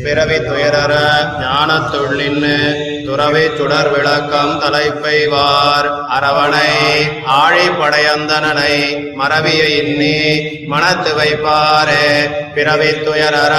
பிறவி 0.00 0.38
துயரற 0.46 0.92
ஞான 1.40 1.70
நின்னு 2.18 2.56
துறவி 3.06 3.44
சுடர் 3.58 3.90
விளக்கம் 3.94 4.54
தலைப்பைவார் 4.62 5.88
அரவணை 6.16 6.70
ஆழி 7.40 7.66
படையந்தனனை 7.80 8.74
மரபிய 9.20 9.62
இன்னி 9.80 10.16
மனத்து 10.72 11.12
வைப்பாரே. 11.18 12.06
பிறவி 12.54 12.90
துயரற 13.04 13.54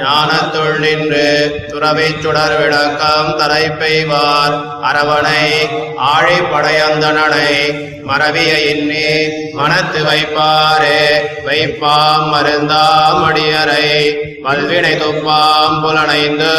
ஞானத்துள் 0.00 0.78
நின்று 0.84 1.26
துறவை 1.70 2.08
சுடர் 2.22 2.56
விளக்கம் 2.60 3.30
தலைப்பெய்வார். 3.40 4.56
அரவணை 4.88 5.42
ஆழி 6.12 6.38
படையந்தனனை 6.52 7.52
மரபிய 8.08 8.52
இன்னி 8.72 9.08
மனத்து 9.58 10.00
வைப்பாரே 10.08 11.00
வைப்பாம் 11.46 12.26
மருந்தாம் 12.32 13.22
அடியரை. 13.28 13.88
மல்வினை 14.44 14.92
துப்பாம் 15.00 15.76
புலனைந்து 15.82 16.52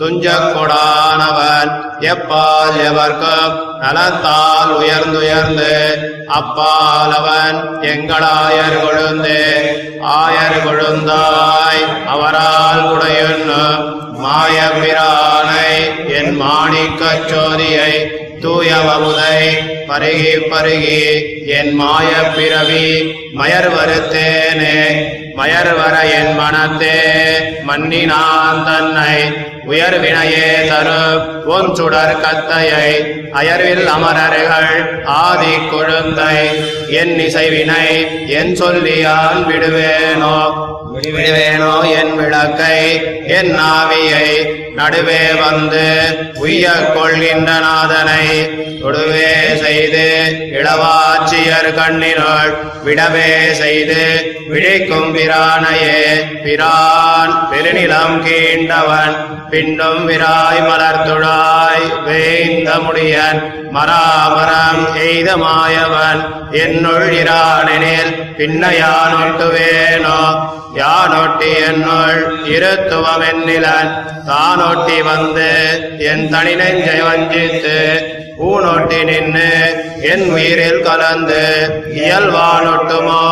துஞ்சக் 0.00 0.48
கொடானவன் 0.54 1.70
எப்பால் 2.10 2.78
எவர்க்கும் 2.88 3.54
நலத்தால் 3.82 4.72
உயர்ந்துயர்ந்து 4.78 5.72
அப்பால் 6.38 7.14
அவன் 7.18 7.58
எங்களாயர் 7.92 8.78
கொழுந்து 8.84 9.38
ஆயர் 10.16 10.58
கொழுந்தாய் 11.26 11.82
அவரால் 12.06 12.82
குடையுன்னு 12.88 13.62
மாய 14.22 14.58
பிரானை 14.76 15.70
என் 16.18 16.34
மாணிக்கச் 16.36 17.26
சோதியை 17.30 17.92
தூயவமுதை 18.42 19.38
பருகி 19.88 20.34
பருகி 20.50 21.02
என் 21.58 21.72
மாய 21.74 22.10
பிறவி 22.36 22.86
மயர் 23.32 23.70
வருத்தேனே 23.70 24.78
மயர் 25.36 25.72
வர 25.74 25.96
என் 26.18 26.34
மனத்தே 26.34 26.96
மன்னினான் 27.64 28.62
தன்னை 28.66 29.16
உயர்வினையே 29.66 30.48
தரு 30.68 31.00
உன் 31.48 31.70
சுடர் 31.74 32.20
கத்தையை 32.20 32.90
அயர்வில் 33.32 33.88
அமரர்கள் 33.88 34.70
ஆதி 35.16 35.54
கொழுந்தை 35.70 36.36
என் 37.00 37.14
இசைவினை 37.18 37.86
என் 38.38 38.54
சொல்லியான் 38.54 39.42
விடுவேனோ? 39.48 40.36
விடுவேனோ 40.96 41.72
என் 42.00 42.14
விளக்கை 42.16 42.78
என் 43.28 43.52
ஆவியை 43.70 44.28
நடுவே 44.74 45.22
வந்து 45.40 45.84
உய்ய 46.34 46.66
கொள்கின்ற 46.94 47.50
நாதனை 47.58 48.24
தொடுவே 48.82 49.30
செய்து 49.54 50.04
இளவாச்சியர் 50.50 51.70
கண்ணினுள் 51.74 52.52
விடவே 52.84 53.30
செய்து 53.52 54.00
விழிக்கும் 54.48 55.14
பிரானையே. 55.14 55.96
பிரான் 56.44 57.34
பெருநிலம் 57.50 58.18
கீண்டவன் 58.24 59.16
பின்னும் 59.50 60.02
விராய் 60.08 60.62
மலர்த்துழாய் 60.68 61.86
வேந்த 62.06 62.70
முடியன் 62.78 63.40
மராமரம் 63.76 64.96
எய்தமாயவன் 64.98 66.20
என்னுள் 66.50 67.08
இரானெனில் 67.12 68.12
பின்னையான் 68.38 69.16
ஒட்டுவேனோ? 69.16 70.20
யானொட்டி 70.74 71.50
என்னுள் 71.68 72.44
இருத்துவம் 72.44 73.24
என்னிலன்? 73.30 73.90
தானொட்டி 74.26 75.02
வந்து 75.02 75.48
என் 75.98 76.28
தனி 76.28 76.54
நெஞ்சை 76.54 77.00
வஞ்சித்து 77.00 77.76
ஊனொட்டி 78.40 79.04
நின்று 79.04 79.50
என் 80.02 80.30
உயிரில் 80.30 80.82
கலந்து 80.82 81.70
இயல்வானொட்டுமோ? 81.94 83.22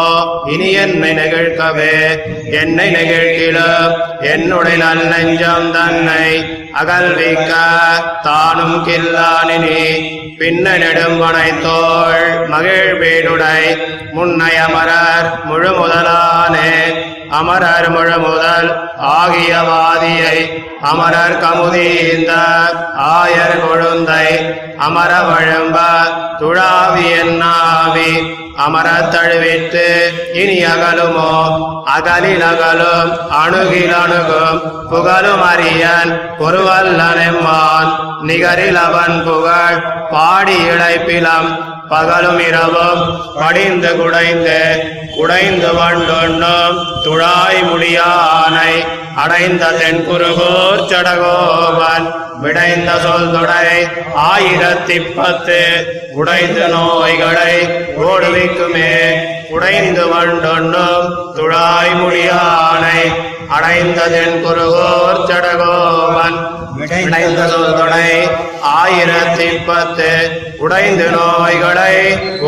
இனி 0.48 0.72
என்னை 0.72 1.10
நெகிழ்க்கவே? 1.10 2.18
என்னை 2.50 2.90
நெகிழ்கிலோ? 2.90 3.96
என்னுடைய 4.20 4.84
நல் 4.84 5.06
நெஞ்சம் 5.06 5.72
தன்னை 5.72 6.44
அகல்விக்க 6.72 7.52
தானும் 8.22 8.86
கில்லானினி. 8.86 10.12
பின்ன 10.38 10.70
நெடும்பனை 10.78 11.62
தோள் 11.62 12.48
மகிழ் 12.48 12.94
வீடுடை 12.94 13.76
முழு 15.44 15.72
முதலானே 15.72 16.72
அமரர் 17.34 17.88
முழு 17.90 18.16
முதல் 18.18 18.68
ஆகிய 19.12 19.52
வாதியை 19.68 20.38
அமரர் 20.84 21.40
கமுதீந்த 21.42 22.32
ஆயர் 23.10 23.60
கொழுந்தை 23.62 24.26
அமர 24.86 25.12
வழம்ப 25.28 25.76
துழாவி 26.40 27.06
என்னாவி 27.18 28.10
அமர 28.64 28.88
தழுவிட்டு 29.12 29.86
இனி 30.34 30.58
அகலுமோ 30.64 31.30
அகலில் 31.94 32.44
அகலும் 32.44 33.10
அணுகில் 33.38 33.94
அணுகும் 33.96 34.60
புகழும் 34.90 35.44
அறியன் 35.44 36.12
பொருவல்லனெம்மான் 36.38 37.90
நிகரில் 38.24 38.80
அவன் 38.80 39.16
புகழ் 39.24 39.80
பாடி 40.12 40.58
இழைப்பிலம் 40.66 41.50
பகலும் 41.88 42.42
இரவும் 42.42 43.02
படிந்து 43.36 43.90
குடைந்து 43.96 44.60
உடைந்து 45.22 45.70
வண்டோண்டோம் 45.76 46.78
துழாய் 47.04 47.62
முடியானை 47.68 48.72
அடைந்த 49.22 49.64
தென்குருகூர் 49.80 50.84
சடகோபன் 50.90 52.06
விடைந்த 52.42 52.90
சொல் 53.04 53.30
தொடை 53.34 53.76
ஆயிரத்தி 54.30 54.96
பத்து 55.16 55.58
உடைந்து 56.20 56.64
நோய்களை 56.68 57.52
ஓடுவிக்குமே. 58.08 58.90
உடைந்து 59.50 60.04
வண்டொன்னும் 60.12 61.06
துழாய் 61.36 61.94
முடியானை 62.00 63.00
அடைந்த 63.56 64.00
தென்குருகூர் 64.14 65.22
சடகோவன் 65.30 66.38
விடைந்த 66.78 67.40
சொல் 67.52 67.76
தொடை 67.78 68.10
ஆயிரத்தி 68.60 69.48
பத்து 69.70 70.10
உடைந்து 70.58 71.08
நோய்களை 71.10 71.94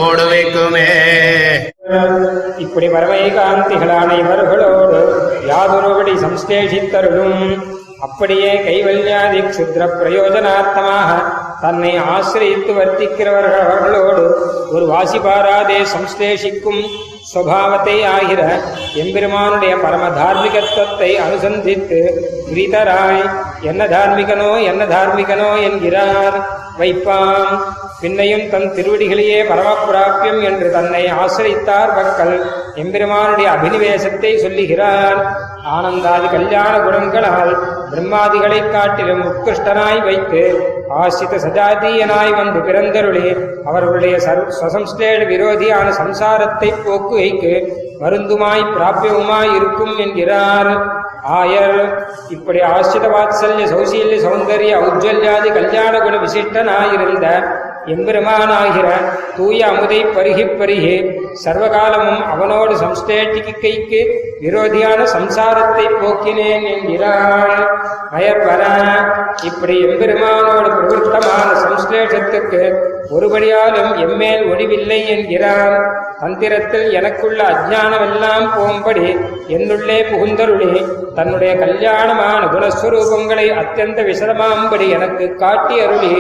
ஓடுவிக்குமே. 0.05 0.91
இப்படி 2.59 2.87
பரமைகாந்திகளான 2.89 4.09
இவர்களோடு 4.19 5.01
யாதொருபடி 5.47 6.15
சம்ஸ்லேஷித்தருளும் 6.23 7.43
அப்படியே 8.01 8.51
கைவல்யாதி 8.63 9.41
க்ஷுத்ர 9.45 9.85
பிரயோஜனார்த்தமாக 9.93 11.11
தன்னை 11.61 11.93
ஆசிரியத்து 12.09 12.73
வர்த்திக்கிறவர்களோடு 12.73 14.25
ஒரு 14.73 14.85
வாசிபாராதே 14.87 15.79
சம்ஸ்லேஷிக்கும் 15.93 16.83
சுவாவத்தை 17.31 17.97
ஆகிற 18.09 18.43
எம்பெருமானுடைய 18.97 19.73
பரம 19.77 20.05
தார்மிகத்துவத்தை 20.19 21.11
அனுசந்தித்து 21.21 22.01
கிரீதராய் 22.51 23.25
என்ன 23.63 23.85
தார்மிகனோ 23.87 24.53
என்ன 24.65 24.85
தார்மிகனோ 24.87 25.51
என்கிறார் 25.63 26.39
வைப்பாம் 26.79 27.57
பின்னையும் 28.01 28.51
தன் 28.51 28.73
திருவடிகளையே 28.75 29.45
பரமப்பிராப்பியம் 29.45 30.43
என்று 30.43 30.71
தன்னை 30.71 31.07
ஆசிரித்தார் 31.07 31.95
மக்கள். 31.95 32.41
எம்பெருமானுடைய 32.75 33.51
அபினிவேசத்தை 33.51 34.37
சொல்லுகிறார். 34.37 35.37
ஆனந்தாதி 35.75 36.31
கல்யாண 36.31 36.79
குணங்களால் 36.79 37.59
பிரம்மாதிகளைக் 37.91 38.71
காட்டிலும் 38.71 39.25
உத்கிருஷ்டனாய் 39.25 40.05
வைத்து 40.05 40.73
ஆசிரித 40.89 41.37
சஜாதீயனாய் 41.37 42.37
வந்து 42.37 42.61
பிறந்தருளே 42.61 43.47
அவர்களுடைய 43.65 44.17
சுவசம்ஸ்லேட 44.17 45.27
விரோதியான 45.27 45.89
சம்சாரத்தை 45.89 46.73
போக்குவைக்கு 46.87 47.73
மருந்துமாய் 48.01 48.67
பிராபியவுமாய் 48.79 49.57
இருக்கும் 49.57 49.97
என்கிறார். 49.97 51.05
ஆயர் 51.33 52.07
இப்படி 52.29 52.61
ஆசிரித 52.61 53.09
வாத்சல்ய 53.09 53.65
சௌசீல்ய 53.65 54.19
சௌந்தரிய 54.19 54.77
ஔஜ்வல்யாதி 54.77 55.53
கல்யாண 55.53 56.01
குண 56.01 56.17
விசிஷ்டனாயிருந்த 56.17 57.47
எம்பெருமானாகிற 57.87 58.87
தூய 59.37 59.67
அமுதை 59.67 60.01
பருகி 60.17 60.45
பருகி 60.61 60.97
சர்வகாலமும் 61.45 62.23
அவனோடு 62.25 62.75
சம்ஸ்லேட்டிக்கைக்கு 62.75 64.01
விரோதியான 64.41 65.01
சம்சாரத்தை 65.15 65.87
போக்கினேன் 66.01 66.67
என்கிறான் 66.75 67.55
பயப்பர 68.11 68.63
இப்படி 69.43 69.77
எம்பெருமானோடு 69.79 70.69
பிரவருத்தமான 70.77 71.49
சம்ஸ்லேஷத்துக்கு 71.65 72.63
ஒருபடியாலும் 73.11 73.93
எம்மேல் 73.97 74.45
ஒழிவில்லை 74.53 75.01
என்கிறான். 75.07 75.77
தந்திரத்தில் 76.21 76.93
எனக்குள்ள 76.93 77.41
அஜ்ஞானமெல்லாம் 77.45 78.47
போம்படி 78.57 79.09
என்னுள்ளே 79.49 79.99
புகுந்தருளி 80.11 80.71
தன்னுடைய 81.15 81.53
கல்யாணமான 81.57 82.41
குணஸ்வரூபங்களை 82.47 83.47
அத்தியந்த 83.55 84.03
விசதமாம்படி 84.03 84.89
எனக்கு 84.89 85.35
காட்டி 85.35 85.81
அருளி 85.81 86.15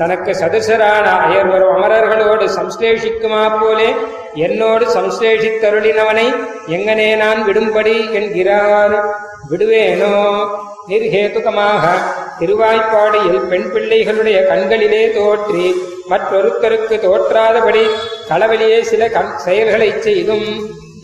தனக்கு 0.00 0.32
சதுசரான 0.32 1.06
அயர்வரும் 1.24 1.72
அமரர்களோடு 1.74 2.46
சம்ஸ்லேஷிக்குமா 2.56 3.42
போலே 3.60 3.88
என்னோடு 4.34 4.84
சம்ஸ்லேஷித்தருளினவனை 4.94 6.26
எங்கனே 6.68 7.16
நான் 7.16 7.40
விடும்படி 7.46 8.12
என்கிறார். 8.12 8.96
விடுவேனோ? 9.50 10.14
நிர்ஹேதுகமாக 10.88 11.84
திருவாய்ப்பாடியில் 12.38 13.46
பெண் 13.48 13.68
பிள்ளைகளுடைய 13.72 14.38
கண்களிலே 14.46 15.02
தோற்றி 15.12 15.66
மற்றொருத்தருக்கு 16.10 16.96
தோற்றாதபடி 17.06 17.84
களவெளியே 18.28 18.80
சில 18.80 19.08
கண் 19.08 19.32
செயல்களைச் 19.36 20.02
செய்தும் 20.02 20.46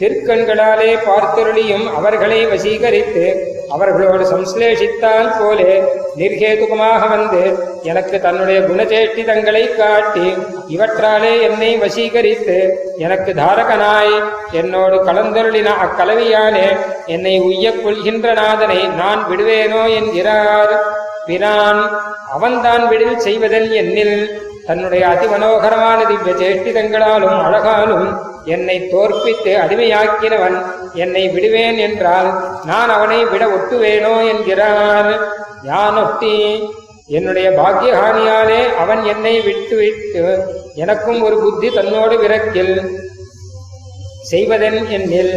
திருக்கண்களாலே 0.00 0.98
பார்த்தருளியும் 1.06 1.87
அவர்களை 1.94 2.46
வசீகரித்து 2.46 3.25
அவர்களோடு 3.69 4.25
சம்ஸ்லேஷித்தால் 4.31 5.31
போலே 5.38 5.72
நிர்கேதுகமாக 6.16 7.08
வந்து 7.08 7.43
எனக்கு 7.82 8.20
தன்னுடைய 8.20 8.60
குணச்சேஷ்டிதங்களை 8.60 9.76
காட்டி 9.76 10.26
இவற்றாலே 10.69 11.32
என்னை 11.40 11.70
வசீகரித்து 11.76 12.58
எனக்கு 12.98 13.32
தாரகனாய் 13.32 14.14
என்னோடு 14.52 14.96
கலந்தருளின 15.04 15.72
அக்கலவியானே 15.87 16.69
என்னை 17.06 17.34
உய்யக் 17.40 17.82
கொள்கின்ற 17.82 18.32
நாதனை 18.32 18.81
நான் 18.87 19.22
விடுவேனோ 19.31 19.82
என்கிறார். 19.94 20.75
பிரான் 21.26 21.82
அவன்தான் 22.32 22.88
விடில் 22.88 23.16
செய்வதன் 23.16 23.70
என்னில் 23.72 24.19
தன்னுடைய 24.69 25.07
அதிமனோகரமான 25.07 25.99
திவ்ய 26.05 26.33
சேஷ்டிதங்களாலும் 26.35 27.39
அழகாலும் 27.43 28.07
என்னை 28.47 28.77
தோற்பித்து 28.91 29.53
அடிமையாக்கினவன் 29.57 30.57
என்னை 30.95 31.29
விடுவேன் 31.29 31.79
என்றால் 31.79 32.29
நான் 32.65 32.89
அவனை 32.89 33.25
விட 33.25 33.45
ஒட்டுவேனோ 33.49 34.15
என்கிறார். 34.29 35.11
யானொட்டி 35.65 36.35
என்னுடைய 37.09 37.49
பாக்கியஹானியாலே 37.51 38.61
அவன் 38.77 39.03
என்னை 39.05 39.35
விட்டுவிட்டு 39.41 40.23
எனக்கும் 40.75 41.23
ஒரு 41.23 41.37
புத்தி 41.39 41.69
தன்னோடு 41.71 42.17
விரக்கில் 42.19 42.75
செய்வதன் 44.25 44.79
என்னில் 44.91 45.35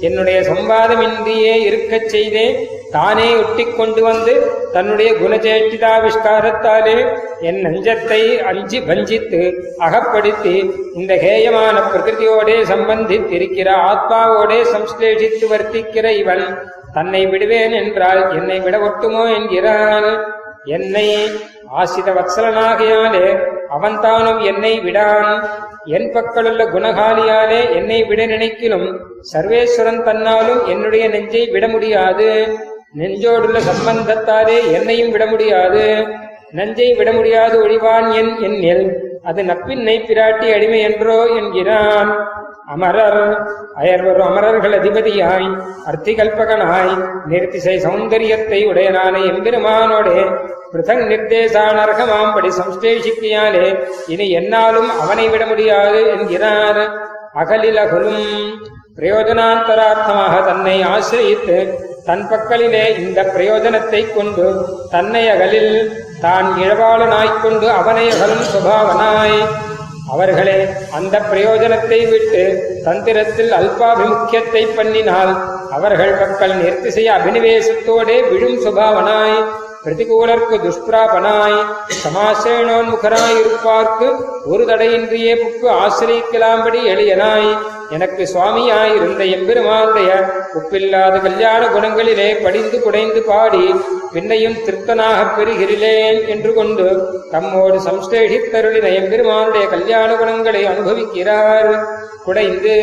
என்னுடைய 0.00 0.38
சம்பாதமின்றியே 0.42 1.54
இருக்கச் 1.64 2.08
செய்தே 2.08 2.46
தானே 2.94 3.26
ஒட்டிக் 3.40 3.76
கொண்டு 3.76 4.00
வந்து 4.08 4.32
தன்னுடைய 4.74 5.10
குணச்சேஷ்டிதாவிஷ்காரத்தாலே 5.20 6.96
என் 7.48 7.60
நெஞ்சத்தை 7.66 8.20
அஞ்சி 8.50 8.78
வஞ்சித்து 8.88 9.40
அகப்படுத்தி 9.86 10.54
இந்த 11.00 11.14
ஹேயமான 11.24 11.76
பிரகிருதியோடே 11.88 12.56
சம்பந்தித்திருக்கிற 12.72 13.68
ஆத்மாவோடே 13.90 14.60
சம்ஸ்லேஷித்து 14.74 15.48
வர்த்திக்கிற 15.54 16.06
இவன் 16.22 16.44
தன்னை 16.96 17.22
விடுவேன் 17.32 17.74
என்றால் 17.82 18.22
என்னை 18.38 18.58
விட 18.60 18.78
ஒட்டுமோ 18.88 19.24
என்கிறான் 19.38 20.08
என்னை 20.76 21.08
ஆசித 21.80 22.08
வத்சலனாகையாலே 22.16 23.26
அவன்தானும் 23.76 24.40
என்னை 24.50 24.72
விடான். 24.86 25.30
என் 25.96 26.10
பக்கலுள்ள 26.14 26.62
குணகாலியாலே 26.74 27.60
என்னை 27.78 27.98
விட 28.10 28.20
நினைக்கிலும் 28.26 28.86
சர்வேஸ்வரன் 29.32 30.02
தன்னாலும் 30.08 30.60
என்னுடைய 30.66 31.04
நெஞ்சை 31.08 31.42
விட 31.54 31.64
முடியாது. 31.68 32.28
நெஞ்சோடுள்ள 32.94 33.58
சம்பந்தத்தாலே 33.70 34.58
என்னையும் 34.72 35.10
விட 35.10 35.26
முடியாது 35.26 35.84
நெஞ்சை 36.52 36.88
விட 36.94 37.12
முடியாது 37.12 37.56
ஒழிவான் 37.64 38.08
என் 38.12 38.34
என்னில் 38.40 38.84
அது 39.22 39.40
நப்பின்னை 39.42 39.94
பிராட்டி 40.00 40.46
அடிமை 40.54 40.80
என்றோ 40.80 41.18
என்கிறான். 41.36 42.10
அமரர் 42.66 43.22
அயர்வரும் 43.80 44.26
அமரர்கள் 44.26 44.74
அதிபதியாய் 44.78 45.48
அர்த்திகல்பகனாய் 45.86 46.92
நிறுத்திசை 47.26 47.76
சௌந்தரியத்தை 47.84 48.60
உடையனான 48.70 49.14
எம்பெருமானோடே 49.30 50.18
பிருதங் 50.72 51.04
நிர்தேசானர்கமாம்படி 51.10 52.50
சம்ஸ்லேஷிப்பியாலே 52.58 53.66
இனி 54.06 54.26
என்னாலும் 54.30 54.90
அவனை 55.00 55.28
விட 55.28 55.46
முடியாது 55.46 56.00
என்கிறார். 56.14 56.82
அகலிலகுலும் 57.34 58.22
பிரயோஜனாந்தரார்த்தமாக 58.96 60.34
தன்னை 60.44 60.76
ஆசிரியித்து 60.94 61.58
தன் 62.04 62.28
பக்கலிலே 62.30 62.98
இந்த 62.98 63.22
பிரயோஜனத்தைக் 63.22 64.14
கொண்டு 64.14 64.64
தன்னை 64.90 65.28
அகலில் 65.28 65.92
தான் 66.20 66.54
இழவாளனாய்க் 66.58 67.40
கொண்டு 67.42 67.70
அவனை 67.70 68.10
அகலும் 68.10 68.44
சுபாவனாய். 68.56 69.46
அவர்களே 70.12 70.66
அந்த 70.92 71.20
பிரயோஜனத்தை 71.32 72.10
விட்டு 72.10 72.72
தந்திரத்தில் 72.84 73.50
அல்பாபிமுக்கியத்தை 73.50 74.68
பண்ணினால் 74.76 75.40
அவர்கள் 75.70 76.14
பக்கல் 76.18 76.52
நிர்த்திசைய 76.52 77.10
அபினிவேசத்தோடே 77.10 78.28
விழும் 78.28 78.60
சுபாவனாய். 78.60 79.44
பிரதிகூலர்க்கு 79.84 80.58
துஷ்பிராபனாய். 80.58 81.64
சமாசேனோன்முகராய் 82.04 83.42
இருப்பார்க்கு 83.42 84.24
ஒரு 84.44 84.64
தடையின்றியே 84.64 85.34
புக்கு 85.34 85.68
ஆசிரியிக்கலாம்படி 85.68 86.84
எளியனாய். 86.86 87.58
எனக்கு 87.92 88.28
சுவாமியாய் 88.34 88.94
இருந்த 88.94 89.24
எம்பெருமானுடைய 89.24 90.10
உப்பில்லாத 90.54 91.22
கல்யாண 91.22 91.66
குணங்களிலே 91.66 92.42
படிந்து 92.42 92.80
குடைந்து 92.80 93.22
பாடி 93.22 93.74
பின்னையும் 94.12 94.56
திருப்தனாகப் 94.66 95.34
பெறுகிறேன் 95.38 96.28
என்று 96.28 96.54
கொண்டு 96.54 96.86
தம்மோடு 97.32 97.78
சம்ஸ்லேஷித்தருளின 97.88 98.92
எம்பெருமானுடைய 98.94 99.68
கல்யாண 99.68 100.14
குணங்களை 100.14 100.66
அனுபவிக்கிறார். 100.66 101.84
குடைந்து 102.24 102.74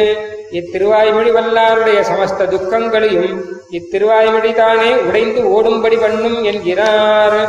இத்திருவாய்மொழி 0.52 1.32
வல்லாருடைய 1.32 2.00
சமஸ்த 2.12 2.48
துக்கங்களையும் 2.48 3.46
இத்திருவாய்மொழி 3.72 4.54
தானே 4.54 4.92
உடைந்து 4.94 5.42
ஓடும்படி 5.56 6.00
பண்ணும் 6.00 6.44
என்கிறார். 6.44 7.40